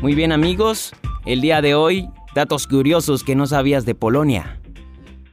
Muy 0.00 0.14
bien 0.14 0.30
amigos, 0.30 0.92
el 1.26 1.40
día 1.40 1.60
de 1.60 1.74
hoy, 1.74 2.08
datos 2.32 2.68
curiosos 2.68 3.24
que 3.24 3.34
no 3.34 3.48
sabías 3.48 3.84
de 3.84 3.96
Polonia. 3.96 4.60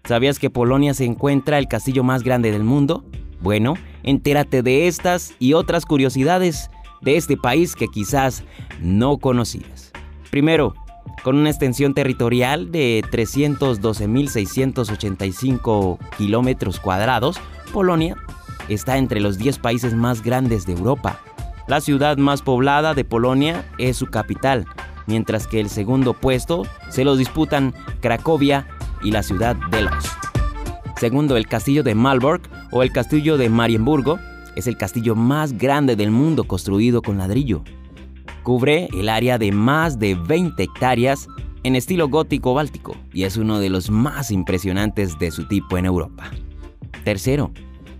¿Sabías 0.05 0.39
que 0.39 0.49
Polonia 0.49 0.95
se 0.95 1.05
encuentra 1.05 1.59
el 1.59 1.67
castillo 1.67 2.03
más 2.03 2.23
grande 2.23 2.51
del 2.51 2.63
mundo? 2.63 3.05
Bueno, 3.41 3.75
entérate 4.01 4.63
de 4.63 4.87
estas 4.87 5.35
y 5.37 5.53
otras 5.53 5.85
curiosidades 5.85 6.71
de 7.01 7.15
este 7.15 7.37
país 7.37 7.75
que 7.75 7.89
quizás 7.89 8.43
no 8.81 9.19
conocías. 9.19 9.91
Primero, 10.31 10.73
con 11.23 11.35
una 11.35 11.51
extensión 11.51 11.93
territorial 11.93 12.71
de 12.71 13.03
312.685 13.11 15.99
kilómetros 16.17 16.79
cuadrados, 16.79 17.39
Polonia 17.71 18.15
está 18.67 18.97
entre 18.97 19.19
los 19.19 19.37
10 19.37 19.59
países 19.59 19.93
más 19.93 20.23
grandes 20.23 20.65
de 20.65 20.73
Europa. 20.73 21.21
La 21.67 21.81
ciudad 21.81 22.17
más 22.17 22.43
poblada 22.43 22.93
de 22.93 23.03
Polonia 23.03 23.65
es 23.79 23.97
su 23.97 24.05
capital, 24.05 24.65
mientras 25.07 25.47
que 25.47 25.59
el 25.59 25.69
segundo 25.69 26.13
puesto 26.13 26.63
se 26.89 27.03
lo 27.03 27.15
disputan 27.15 27.73
Cracovia 28.01 28.67
y 29.01 29.09
la 29.09 29.23
ciudad 29.23 29.55
de 29.71 29.81
Los. 29.81 30.05
Segundo, 30.97 31.37
el 31.37 31.47
castillo 31.47 31.81
de 31.81 31.95
Malbork 31.95 32.47
o 32.71 32.83
el 32.83 32.91
castillo 32.91 33.37
de 33.37 33.49
Marienburgo 33.49 34.19
es 34.55 34.67
el 34.67 34.77
castillo 34.77 35.15
más 35.15 35.57
grande 35.57 35.95
del 35.95 36.11
mundo 36.11 36.43
construido 36.43 37.01
con 37.01 37.17
ladrillo. 37.17 37.63
Cubre 38.43 38.87
el 38.93 39.09
área 39.09 39.39
de 39.39 39.51
más 39.51 39.97
de 39.97 40.13
20 40.13 40.61
hectáreas 40.61 41.27
en 41.63 41.75
estilo 41.75 42.09
gótico 42.09 42.53
báltico 42.53 42.95
y 43.11 43.23
es 43.23 43.37
uno 43.37 43.59
de 43.59 43.69
los 43.69 43.89
más 43.89 44.29
impresionantes 44.29 45.17
de 45.17 45.31
su 45.31 45.47
tipo 45.47 45.79
en 45.79 45.85
Europa. 45.85 46.29
Tercero, 47.03 47.51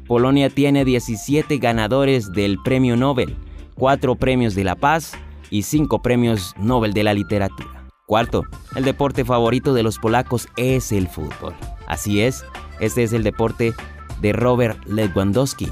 Polonia 0.08 0.52
tiene 0.52 0.86
17 0.86 1.58
ganadores 1.58 2.32
del 2.32 2.60
Premio 2.64 2.96
Nobel, 2.96 3.36
4 3.76 4.16
premios 4.16 4.56
de 4.56 4.64
la 4.64 4.76
paz 4.76 5.14
y 5.50 5.64
5 5.64 6.02
premios 6.02 6.54
Nobel 6.58 6.94
de 6.94 7.04
la 7.04 7.14
literatura. 7.14 7.88
Cuarto, 8.08 8.44
el 8.76 8.86
deporte 8.86 9.26
favorito 9.26 9.74
de 9.74 9.84
los 9.84 10.00
polacos 10.00 10.48
es 10.58 10.92
el 10.92 11.08
fútbol. 11.08 11.54
Así 11.88 12.22
es, 12.22 12.46
este 12.80 13.04
es 13.04 13.14
el 13.14 13.24
deporte 13.24 13.74
de 14.22 14.34
Robert 14.34 14.84
Lewandowski, 14.86 15.70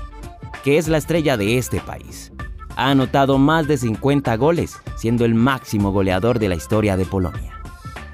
que 0.64 0.78
es 0.78 0.88
la 0.88 0.98
estrella 0.98 1.38
de 1.38 1.58
este 1.58 1.80
país. 1.80 2.32
Ha 2.76 2.90
anotado 2.90 3.38
más 3.38 3.68
de 3.68 3.78
50 3.78 4.36
goles, 4.36 4.78
siendo 4.98 5.26
el 5.26 5.36
máximo 5.36 5.92
goleador 5.92 6.40
de 6.40 6.50
la 6.50 6.56
historia 6.56 6.98
de 6.98 7.06
Polonia. 7.06 7.54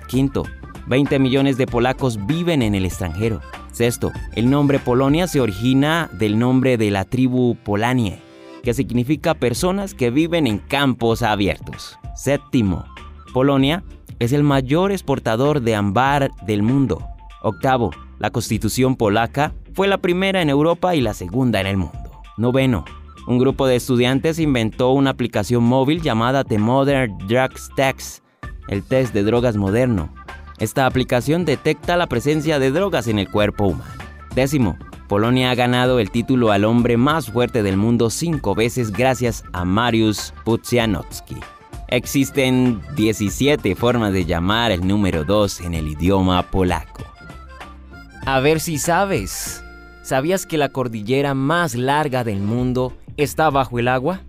Quinto, 0.08 0.44
20 0.88 1.18
millones 1.20 1.58
de 1.58 1.66
polacos 1.66 2.26
viven 2.26 2.62
en 2.62 2.76
el 2.76 2.86
extranjero. 2.86 3.42
Sexto, 3.72 4.12
el 4.36 4.50
nombre 4.50 4.80
Polonia 4.80 5.28
se 5.28 5.40
origina 5.40 6.10
del 6.14 6.38
nombre 6.38 6.78
de 6.78 6.92
la 6.92 7.06
tribu 7.06 7.56
Polanie, 7.64 8.20
que 8.64 8.74
significa 8.74 9.34
personas 9.34 9.94
que 9.94 10.10
viven 10.10 10.48
en 10.48 10.60
campos 10.60 11.22
abiertos. 11.22 11.98
Séptimo, 12.16 12.86
Polonia 13.34 13.84
es 14.20 14.34
el 14.34 14.44
mayor 14.44 14.92
exportador 14.92 15.62
de 15.62 15.76
ámbar 15.76 16.32
del 16.46 16.64
mundo. 16.64 17.02
Octavo, 17.42 17.92
la 18.20 18.32
constitución 18.32 18.96
polaca 18.96 19.54
fue 19.74 19.88
la 19.88 19.98
primera 19.98 20.42
en 20.42 20.50
Europa 20.50 20.96
y 20.96 21.02
la 21.02 21.14
segunda 21.14 21.62
en 21.62 21.68
el 21.68 21.78
mundo. 21.78 22.22
Noveno, 22.38 22.86
un 23.28 23.38
grupo 23.38 23.68
de 23.68 23.76
estudiantes 23.76 24.40
inventó 24.40 24.92
una 24.92 25.12
aplicación 25.12 25.64
móvil 25.64 26.02
llamada 26.02 26.44
The 26.44 26.58
Modern 26.58 27.18
Drugs 27.28 27.70
Test, 27.76 28.24
el 28.68 28.84
test 28.84 29.14
de 29.14 29.24
drogas 29.24 29.56
moderno. 29.56 30.14
Esta 30.58 30.86
aplicación 30.86 31.46
detecta 31.46 31.96
la 31.96 32.08
presencia 32.08 32.60
de 32.60 32.72
drogas 32.72 33.08
en 33.08 33.20
el 33.20 33.30
cuerpo 33.30 33.68
humano. 33.68 33.92
Décimo, 34.36 34.78
Polonia 35.10 35.50
ha 35.50 35.56
ganado 35.56 36.00
el 36.00 36.12
título 36.12 36.52
al 36.52 36.64
hombre 36.64 36.96
más 36.96 37.32
fuerte 37.32 37.64
del 37.64 37.78
mundo 37.78 38.12
cinco 38.12 38.54
veces 38.54 38.92
gracias 38.92 39.44
a 39.54 39.66
Mariusz 39.66 40.32
Pudzianowski. 40.46 41.36
Existen 41.88 42.80
17 42.96 43.76
formas 43.76 44.14
de 44.14 44.26
llamar 44.26 44.70
el 44.70 44.88
número 44.88 45.24
2 45.24 45.62
en 45.62 45.74
el 45.74 45.88
idioma 45.88 46.52
polaco. 46.52 47.04
A 48.24 48.40
ver 48.40 48.60
si 48.60 48.78
sabes. 48.78 49.64
¿Sabías 50.04 50.46
que 50.46 50.60
la 50.60 50.70
cordillera 50.70 51.34
más 51.34 51.74
larga 51.74 52.24
del 52.24 52.42
mundo 52.42 52.94
está 53.18 53.50
bajo 53.50 53.80
el 53.80 53.88
agua? 53.88 54.22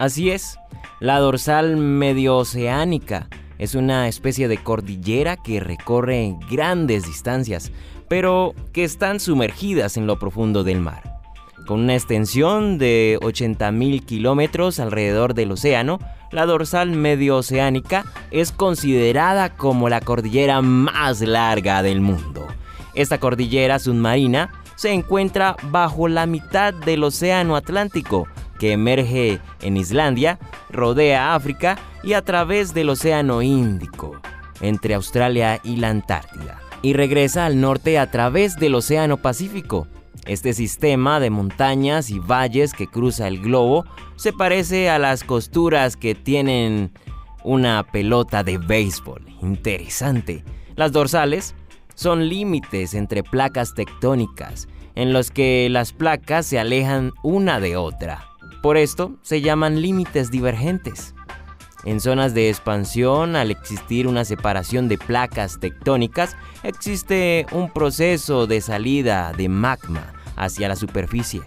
Así 0.00 0.30
es, 0.30 0.58
la 0.98 1.20
dorsal 1.20 1.76
medio-oceánica 1.76 3.28
es 3.58 3.76
una 3.76 4.08
especie 4.08 4.48
de 4.48 4.58
cordillera 4.58 5.36
que 5.36 5.60
recorre 5.60 6.34
grandes 6.50 7.06
distancias, 7.06 7.70
pero 8.08 8.54
que 8.72 8.84
están 8.84 9.20
sumergidas 9.20 9.96
en 9.96 10.06
lo 10.06 10.18
profundo 10.18 10.64
del 10.64 10.80
mar. 10.80 11.20
Con 11.66 11.80
una 11.80 11.94
extensión 11.94 12.78
de 12.78 13.18
80.000 13.22 14.04
kilómetros 14.04 14.78
alrededor 14.78 15.34
del 15.34 15.52
océano, 15.52 15.98
la 16.30 16.46
dorsal 16.46 16.90
medio-oceánica 16.90 18.04
es 18.30 18.52
considerada 18.52 19.54
como 19.54 19.88
la 19.88 20.00
cordillera 20.00 20.62
más 20.62 21.20
larga 21.20 21.82
del 21.82 22.00
mundo. 22.00 22.46
Esta 22.94 23.18
cordillera 23.18 23.78
submarina 23.78 24.50
se 24.76 24.92
encuentra 24.92 25.56
bajo 25.70 26.08
la 26.08 26.26
mitad 26.26 26.72
del 26.72 27.04
Océano 27.04 27.56
Atlántico, 27.56 28.28
que 28.58 28.72
emerge 28.72 29.40
en 29.60 29.76
Islandia, 29.76 30.38
rodea 30.70 31.34
África 31.34 31.78
y 32.02 32.12
a 32.12 32.22
través 32.22 32.74
del 32.74 32.90
Océano 32.90 33.42
Índico, 33.42 34.20
entre 34.60 34.94
Australia 34.94 35.60
y 35.64 35.76
la 35.76 35.90
Antártida, 35.90 36.60
y 36.86 36.92
regresa 36.92 37.46
al 37.46 37.60
norte 37.60 37.98
a 37.98 38.12
través 38.12 38.54
del 38.54 38.76
Océano 38.76 39.16
Pacífico. 39.16 39.88
Este 40.24 40.54
sistema 40.54 41.18
de 41.18 41.30
montañas 41.30 42.10
y 42.10 42.20
valles 42.20 42.74
que 42.74 42.86
cruza 42.86 43.26
el 43.26 43.40
globo 43.40 43.84
se 44.14 44.32
parece 44.32 44.88
a 44.88 45.00
las 45.00 45.24
costuras 45.24 45.96
que 45.96 46.14
tienen 46.14 46.92
una 47.42 47.82
pelota 47.90 48.44
de 48.44 48.58
béisbol. 48.58 49.26
Interesante. 49.42 50.44
Las 50.76 50.92
dorsales 50.92 51.56
son 51.96 52.28
límites 52.28 52.94
entre 52.94 53.24
placas 53.24 53.74
tectónicas, 53.74 54.68
en 54.94 55.12
los 55.12 55.32
que 55.32 55.66
las 55.68 55.92
placas 55.92 56.46
se 56.46 56.60
alejan 56.60 57.14
una 57.24 57.58
de 57.58 57.76
otra. 57.76 58.28
Por 58.62 58.76
esto 58.76 59.16
se 59.22 59.40
llaman 59.40 59.82
límites 59.82 60.30
divergentes. 60.30 61.15
En 61.86 62.00
zonas 62.00 62.34
de 62.34 62.48
expansión, 62.48 63.36
al 63.36 63.52
existir 63.52 64.08
una 64.08 64.24
separación 64.24 64.88
de 64.88 64.98
placas 64.98 65.60
tectónicas, 65.60 66.36
existe 66.64 67.46
un 67.52 67.70
proceso 67.70 68.48
de 68.48 68.60
salida 68.60 69.32
de 69.36 69.48
magma 69.48 70.12
hacia 70.34 70.66
la 70.66 70.74
superficie. 70.74 71.42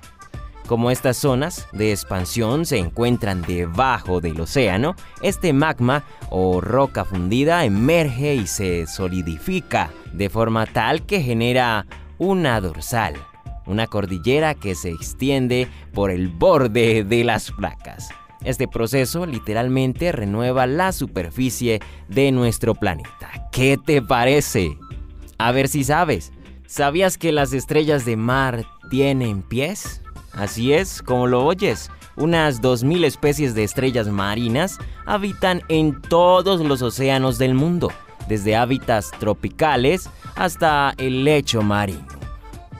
Como 0.65 0.91
estas 0.91 1.17
zonas 1.17 1.67
de 1.73 1.91
expansión 1.91 2.65
se 2.65 2.77
encuentran 2.77 3.41
debajo 3.41 4.21
del 4.21 4.39
océano, 4.39 4.95
este 5.21 5.51
magma 5.51 6.05
o 6.29 6.61
roca 6.61 7.03
fundida 7.03 7.65
emerge 7.65 8.35
y 8.35 8.47
se 8.47 8.87
solidifica 8.87 9.91
de 10.13 10.29
forma 10.29 10.67
tal 10.67 11.05
que 11.05 11.21
genera 11.21 11.85
una 12.17 12.61
dorsal, 12.61 13.15
una 13.65 13.87
cordillera 13.87 14.55
que 14.55 14.73
se 14.75 14.89
extiende 14.89 15.67
por 15.93 16.11
el 16.11 16.29
borde 16.29 17.03
de 17.03 17.25
las 17.25 17.51
placas. 17.51 18.07
Este 18.43 18.67
proceso 18.67 19.25
literalmente 19.25 20.11
renueva 20.11 20.65
la 20.65 20.91
superficie 20.91 21.81
de 22.07 22.31
nuestro 22.31 22.73
planeta. 22.73 23.49
¿Qué 23.51 23.77
te 23.77 24.01
parece? 24.01 24.77
A 25.37 25.51
ver 25.51 25.67
si 25.67 25.83
sabes. 25.83 26.31
¿Sabías 26.65 27.17
que 27.17 27.31
las 27.31 27.51
estrellas 27.51 28.05
de 28.05 28.15
mar 28.15 28.65
tienen 28.89 29.41
pies? 29.41 30.01
Así 30.33 30.71
es, 30.73 31.01
como 31.01 31.27
lo 31.27 31.45
oyes. 31.45 31.89
Unas 32.15 32.61
2.000 32.61 33.05
especies 33.05 33.55
de 33.55 33.63
estrellas 33.63 34.07
marinas 34.07 34.77
habitan 35.05 35.61
en 35.69 36.01
todos 36.01 36.61
los 36.61 36.81
océanos 36.81 37.37
del 37.37 37.55
mundo, 37.55 37.91
desde 38.27 38.55
hábitats 38.55 39.11
tropicales 39.19 40.09
hasta 40.35 40.93
el 40.97 41.23
lecho 41.23 41.61
marino. 41.61 42.05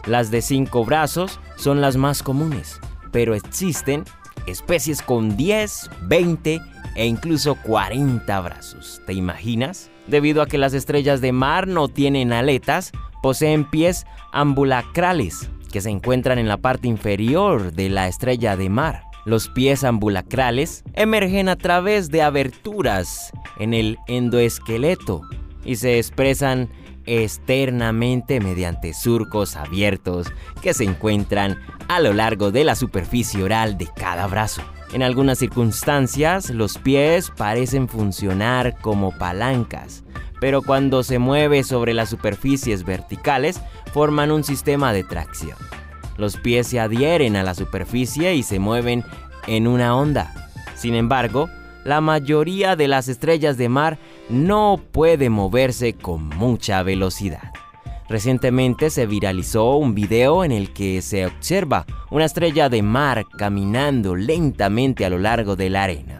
Las 0.06 0.32
de 0.32 0.42
cinco 0.42 0.86
brazos 0.86 1.40
son 1.56 1.82
las 1.82 1.98
más 1.98 2.24
comunes, 2.24 2.80
pero 3.12 3.34
existen 3.34 4.04
especies 4.50 5.02
con 5.02 5.38
10, 5.38 5.90
20 6.04 6.62
e 6.96 7.06
incluso 7.06 7.56
40 7.56 8.42
brazos. 8.42 9.02
¿Te 9.06 9.14
imaginas? 9.14 9.90
Debido 10.08 10.42
a 10.42 10.48
que 10.48 10.58
las 10.58 10.74
estrellas 10.74 11.22
de 11.22 11.32
mar 11.32 11.68
no 11.68 11.88
tienen 11.88 12.34
aletas, 12.34 12.92
poseen 13.22 13.70
pies 13.70 14.06
ambulacrales 14.32 15.50
que 15.72 15.82
se 15.82 15.90
encuentran 15.90 16.40
en 16.40 16.48
la 16.48 16.58
parte 16.58 16.88
inferior 16.88 17.74
de 17.74 17.90
la 17.90 18.08
estrella 18.08 18.58
de 18.58 18.70
mar. 18.70 19.04
Los 19.26 19.50
pies 19.50 19.84
ambulacrales 19.84 20.84
emergen 20.94 21.50
a 21.50 21.56
través 21.56 22.10
de 22.10 22.22
aberturas 22.22 23.32
en 23.60 23.74
el 23.74 24.00
endoesqueleto 24.08 25.22
y 25.64 25.76
se 25.76 26.00
expresan 26.00 26.70
externamente 27.06 28.40
mediante 28.40 28.94
surcos 28.94 29.56
abiertos 29.56 30.32
que 30.62 30.74
se 30.74 30.84
encuentran 30.84 31.60
a 31.88 32.00
lo 32.00 32.14
largo 32.14 32.52
de 32.52 32.64
la 32.64 32.76
superficie 32.76 33.44
oral 33.44 33.78
de 33.78 33.88
cada 33.96 34.28
brazo. 34.28 34.62
En 34.94 35.04
algunas 35.04 35.38
circunstancias, 35.38 36.50
los 36.50 36.78
pies 36.78 37.32
parecen 37.36 37.88
funcionar 37.88 38.78
como 38.82 39.12
palancas, 39.12 40.04
pero 40.40 40.62
cuando 40.62 41.04
se 41.04 41.20
mueve 41.20 41.64
sobre 41.64 41.94
las 41.94 42.10
superficies 42.10 42.84
verticales, 42.84 43.62
forman 43.94 44.32
un 44.32 44.44
sistema 44.44 44.94
de 44.94 45.04
tracción. 45.04 45.58
Los 46.18 46.38
pies 46.38 46.68
se 46.68 46.80
adhieren 46.80 47.36
a 47.36 47.44
la 47.44 47.54
superficie 47.54 48.36
y 48.36 48.44
se 48.44 48.60
mueven 48.60 49.04
en 49.48 49.68
una 49.68 49.96
onda. 49.96 50.34
Sin 50.76 50.96
embargo, 50.96 51.50
la 51.84 52.02
mayoría 52.02 52.76
de 52.76 52.88
las 52.88 53.08
estrellas 53.08 53.58
de 53.58 53.70
mar 53.70 54.00
no 54.30 54.80
puede 54.92 55.30
moverse 55.30 55.94
con 55.94 56.28
mucha 56.30 56.84
velocidad. 56.84 57.52
Recientemente 58.08 58.90
se 58.90 59.06
viralizó 59.06 59.76
un 59.76 59.94
video 59.94 60.44
en 60.44 60.52
el 60.52 60.74
que 60.74 61.02
se 61.02 61.28
observa 61.28 61.86
una 62.10 62.26
estrella 62.26 62.70
de 62.70 62.82
mar 62.82 63.26
caminando 63.38 64.16
lentamente 64.16 65.06
a 65.06 65.10
lo 65.10 65.20
largo 65.20 65.56
de 65.56 65.70
la 65.70 65.84
arena. 65.84 66.18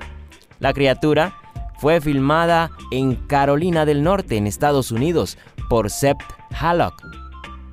La 0.60 0.74
criatura 0.74 1.36
fue 1.80 2.02
filmada 2.02 2.70
en 2.92 3.16
Carolina 3.16 3.86
del 3.86 4.04
Norte, 4.04 4.38
en 4.38 4.46
Estados 4.46 4.92
Unidos, 4.92 5.38
por 5.70 5.90
Sept 5.90 6.22
Hallock. 6.52 7.02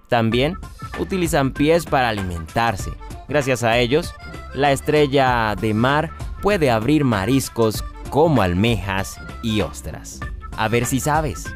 También 0.09 0.57
utilizan 0.99 1.53
pies 1.53 1.85
para 1.85 2.09
alimentarse. 2.09 2.93
Gracias 3.29 3.65
a 3.65 3.79
ellos, 3.79 4.15
la 4.55 4.73
estrella 4.73 5.55
de 5.61 5.75
mar 5.75 6.11
puede 6.41 6.71
abrir 6.71 7.05
mariscos 7.05 7.85
como 8.17 8.41
almejas 8.41 9.21
y 9.43 9.61
ostras. 9.61 10.21
A 10.57 10.69
ver 10.69 10.87
si 10.87 11.01
sabes. 11.01 11.55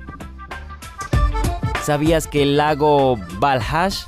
¿Sabías 1.83 2.27
que 2.27 2.43
el 2.43 2.59
lago 2.59 3.17
Balhash 3.39 4.03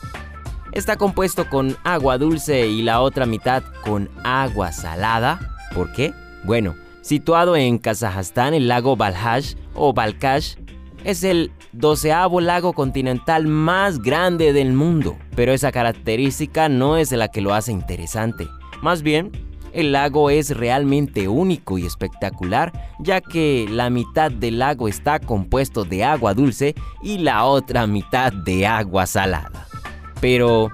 está 0.73 0.97
compuesto 0.97 1.49
con 1.49 1.79
agua 1.83 2.19
dulce 2.19 2.67
y 2.69 2.83
la 2.83 3.01
otra 3.01 3.25
mitad 3.25 3.63
con 3.83 4.11
agua 4.23 4.71
salada? 4.71 5.41
¿Por 5.75 5.95
qué? 5.95 6.13
Bueno, 6.45 6.75
situado 7.01 7.57
en 7.57 7.79
Kazajstán, 7.79 8.53
el 8.53 8.69
lago 8.69 8.97
Balhash 8.97 9.55
o 9.75 9.95
Balkash 9.95 10.57
es 11.05 11.25
el 11.25 11.53
doceavo 11.73 12.43
lago 12.43 12.75
continental 12.75 13.47
más 13.47 13.99
grande 13.99 14.53
del 14.53 14.75
mundo, 14.75 15.17
pero 15.35 15.55
esa 15.55 15.73
característica 15.73 16.69
no 16.69 16.99
es 16.99 17.13
la 17.13 17.29
que 17.29 17.41
lo 17.41 17.55
hace 17.55 17.73
interesante. 17.73 18.47
Más 18.83 19.01
bien, 19.01 19.52
el 19.73 19.93
lago 19.93 20.31
es 20.31 20.57
realmente 20.57 21.29
único 21.29 21.79
y 21.79 21.87
espectacular, 21.87 22.73
ya 23.01 23.21
que 23.21 23.67
la 23.71 23.91
mitad 23.91 24.31
del 24.31 24.59
lago 24.59 24.89
está 24.89 25.19
compuesto 25.19 25.85
de 25.85 26.05
agua 26.05 26.35
dulce 26.35 26.75
y 27.03 27.19
la 27.19 27.45
otra 27.45 27.87
mitad 27.87 28.33
de 28.33 28.67
agua 28.67 29.07
salada. 29.07 29.67
Pero, 30.21 30.71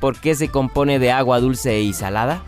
¿por 0.00 0.20
qué 0.20 0.34
se 0.34 0.48
compone 0.48 0.98
de 0.98 1.12
agua 1.12 1.40
dulce 1.40 1.80
y 1.80 1.92
salada? 1.92 2.42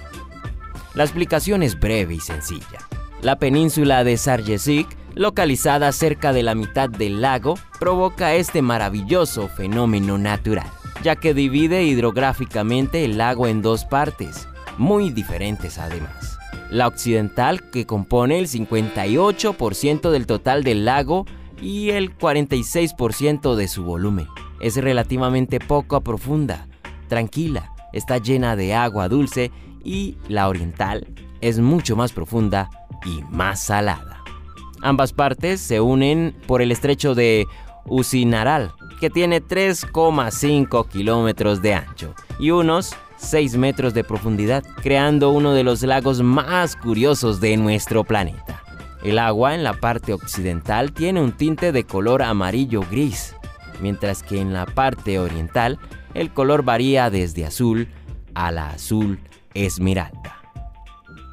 La 0.94 1.04
explicación 1.04 1.62
es 1.62 1.78
breve 1.78 2.14
y 2.14 2.20
sencilla. 2.20 2.78
La 3.22 3.36
península 3.36 4.04
de 4.04 4.16
Sarjesik 4.16 4.98
localizada 5.18 5.90
cerca 5.90 6.32
de 6.32 6.44
la 6.44 6.54
mitad 6.54 6.88
del 6.88 7.20
lago, 7.20 7.58
provoca 7.80 8.34
este 8.34 8.62
maravilloso 8.62 9.48
fenómeno 9.48 10.16
natural, 10.16 10.68
ya 11.02 11.16
que 11.16 11.34
divide 11.34 11.82
hidrográficamente 11.82 13.04
el 13.04 13.18
lago 13.18 13.48
en 13.48 13.60
dos 13.60 13.84
partes, 13.84 14.48
muy 14.78 15.10
diferentes 15.10 15.78
además. 15.78 16.38
La 16.70 16.86
occidental, 16.86 17.70
que 17.70 17.86
compone 17.86 18.38
el 18.38 18.46
58% 18.46 20.10
del 20.10 20.26
total 20.26 20.64
del 20.64 20.84
lago 20.84 21.26
y 21.60 21.90
el 21.90 22.16
46% 22.16 23.54
de 23.54 23.68
su 23.68 23.84
volumen. 23.84 24.26
Es 24.60 24.76
relativamente 24.76 25.60
poco 25.60 26.00
profunda, 26.00 26.68
tranquila, 27.08 27.72
está 27.92 28.18
llena 28.18 28.56
de 28.56 28.74
agua 28.74 29.08
dulce 29.08 29.50
y 29.84 30.16
la 30.28 30.48
oriental 30.48 31.06
es 31.40 31.58
mucho 31.58 31.96
más 31.96 32.12
profunda 32.12 32.70
y 33.04 33.22
más 33.30 33.62
salada. 33.62 34.22
Ambas 34.82 35.12
partes 35.12 35.60
se 35.60 35.80
unen 35.80 36.36
por 36.46 36.62
el 36.62 36.70
estrecho 36.70 37.14
de 37.14 37.46
Usinaral, 37.86 38.72
que 39.00 39.10
tiene 39.10 39.42
3,5 39.42 40.88
kilómetros 40.88 41.62
de 41.62 41.74
ancho 41.74 42.14
y 42.38 42.50
unos 42.50 42.94
6 43.18 43.56
metros 43.56 43.94
de 43.94 44.04
profundidad, 44.04 44.64
creando 44.82 45.30
uno 45.30 45.52
de 45.52 45.64
los 45.64 45.82
lagos 45.82 46.22
más 46.22 46.76
curiosos 46.76 47.40
de 47.40 47.56
nuestro 47.56 48.04
planeta. 48.04 48.62
El 49.02 49.18
agua 49.18 49.54
en 49.54 49.62
la 49.62 49.74
parte 49.74 50.12
occidental 50.12 50.92
tiene 50.92 51.20
un 51.20 51.32
tinte 51.32 51.72
de 51.72 51.84
color 51.84 52.22
amarillo 52.22 52.82
gris, 52.90 53.34
mientras 53.80 54.22
que 54.22 54.40
en 54.40 54.52
la 54.52 54.66
parte 54.66 55.18
oriental 55.18 55.78
el 56.14 56.32
color 56.32 56.64
varía 56.64 57.10
desde 57.10 57.46
azul 57.46 57.88
a 58.34 58.50
la 58.50 58.70
azul 58.70 59.20
esmeralda. 59.54 60.36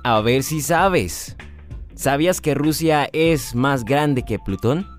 A 0.04 0.22
ver 0.22 0.44
si 0.44 0.62
sabes. 0.62 1.36
¿Sabías 1.96 2.42
que 2.42 2.54
Rusia 2.54 3.10
es 3.14 3.56
más 3.56 3.86
grande 3.86 4.24
que 4.24 4.38
Plutón? 4.38 4.95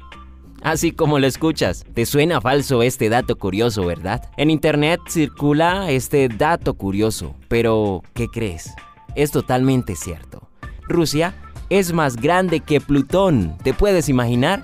Así 0.63 0.93
como 0.93 1.19
lo 1.19 1.27
escuchas, 1.27 1.85
te 1.95 2.07
suena 2.07 2.41
falso 2.41 2.83
este 2.83 3.09
dato 3.09 3.37
curioso, 3.37 3.85
¿verdad? 3.85 4.29
En 4.37 4.51
internet 4.51 5.01
circula 5.09 5.91
este 5.91 6.29
dato 6.29 6.75
curioso, 6.75 7.35
pero 7.49 8.03
¿qué 8.15 8.29
crees? 8.29 8.75
Es 9.15 9.31
totalmente 9.31 9.95
cierto. 9.95 10.49
Rusia 10.89 11.35
es 11.71 11.93
más 11.93 12.17
grande 12.17 12.61
que 12.61 12.81
Plutón, 12.81 13.57
¿te 13.63 13.75
puedes 13.75 14.09
imaginar? 14.09 14.63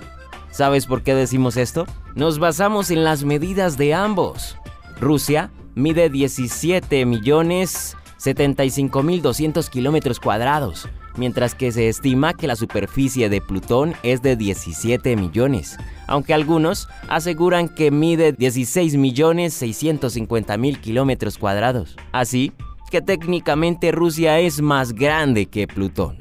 ¿Sabes 0.51 0.85
por 0.85 1.03
qué 1.03 1.15
decimos 1.15 1.57
esto? 1.57 1.85
Nos 2.15 2.39
basamos 2.39 2.91
en 2.91 3.03
las 3.03 3.23
medidas 3.23 3.77
de 3.77 3.93
ambos. 3.93 4.57
Rusia 4.99 5.51
mide 5.75 6.09
17 6.09 7.05
millones 7.05 7.97
75.200 8.19 9.69
kilómetros 9.69 10.19
cuadrados 10.19 10.87
mientras 11.17 11.55
que 11.55 11.71
se 11.71 11.87
estima 11.87 12.33
que 12.33 12.47
la 12.47 12.55
superficie 12.55 13.29
de 13.29 13.41
Plutón 13.41 13.93
es 14.03 14.21
de 14.21 14.35
17 14.35 15.15
millones, 15.15 15.77
aunque 16.07 16.33
algunos 16.33 16.87
aseguran 17.07 17.69
que 17.69 17.91
mide 17.91 18.33
16 18.33 18.97
millones 18.97 19.53
650 19.53 20.57
mil 20.57 20.79
kilómetros 20.79 21.37
cuadrados. 21.37 21.95
Así 22.11 22.51
que 22.91 23.01
técnicamente 23.01 23.91
Rusia 23.91 24.39
es 24.39 24.61
más 24.61 24.93
grande 24.93 25.47
que 25.47 25.67
Plutón. 25.67 26.17